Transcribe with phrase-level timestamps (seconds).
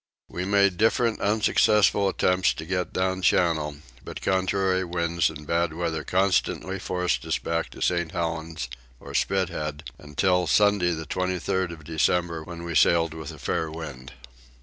[0.29, 6.03] We made different unsuccessful attempts to get down Channel, but contrary winds and bad weather
[6.03, 8.11] constantly forced us back to St.
[8.11, 8.67] Helen's,
[8.99, 14.13] or Spithead, until Sunday the 23rd of December when we sailed with a fair wind.